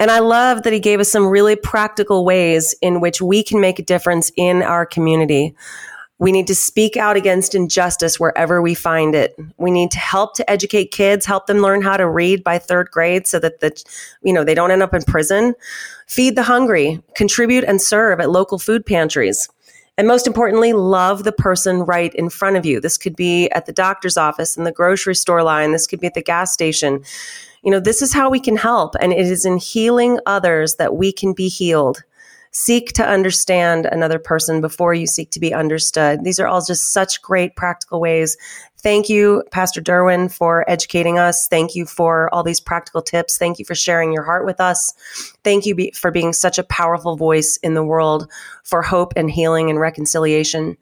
[0.00, 3.60] And I love that he gave us some really practical ways in which we can
[3.60, 5.54] make a difference in our community.
[6.20, 9.38] We need to speak out against injustice wherever we find it.
[9.56, 12.90] We need to help to educate kids, help them learn how to read by third
[12.90, 13.84] grade so that the,
[14.22, 15.54] you know, they don't end up in prison.
[16.08, 19.48] Feed the hungry, contribute and serve at local food pantries.
[19.96, 22.80] And most importantly, love the person right in front of you.
[22.80, 25.72] This could be at the doctor's office, in the grocery store line.
[25.72, 27.02] This could be at the gas station.
[27.62, 28.94] You know, this is how we can help.
[29.00, 32.02] And it is in healing others that we can be healed
[32.50, 36.24] seek to understand another person before you seek to be understood.
[36.24, 38.36] These are all just such great practical ways.
[38.80, 41.48] Thank you, Pastor Derwin, for educating us.
[41.48, 43.36] Thank you for all these practical tips.
[43.36, 44.92] Thank you for sharing your heart with us.
[45.42, 48.30] Thank you be- for being such a powerful voice in the world
[48.62, 50.76] for hope and healing and reconciliation.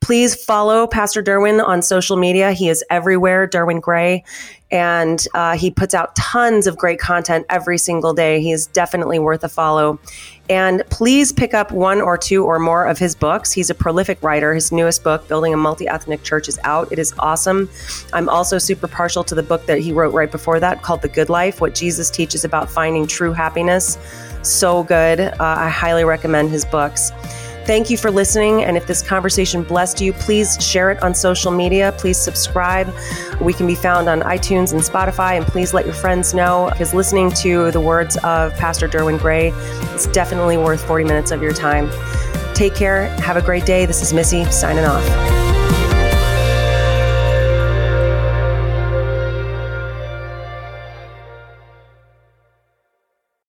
[0.00, 2.52] Please follow Pastor Derwin on social media.
[2.52, 4.22] He is everywhere, Derwin Gray,
[4.74, 8.40] and uh, he puts out tons of great content every single day.
[8.40, 10.00] He is definitely worth a follow.
[10.50, 13.52] And please pick up one or two or more of his books.
[13.52, 14.52] He's a prolific writer.
[14.52, 16.90] His newest book, Building a Multi Ethnic Church, is out.
[16.90, 17.70] It is awesome.
[18.12, 21.08] I'm also super partial to the book that he wrote right before that called The
[21.08, 23.96] Good Life What Jesus Teaches About Finding True Happiness.
[24.42, 25.20] So good.
[25.20, 27.12] Uh, I highly recommend his books.
[27.66, 28.62] Thank you for listening.
[28.62, 31.94] And if this conversation blessed you, please share it on social media.
[31.96, 32.92] Please subscribe.
[33.40, 35.38] We can be found on iTunes and Spotify.
[35.38, 39.48] And please let your friends know because listening to the words of Pastor Derwin Gray
[39.94, 41.90] is definitely worth 40 minutes of your time.
[42.54, 43.08] Take care.
[43.20, 43.86] Have a great day.
[43.86, 45.63] This is Missy signing off.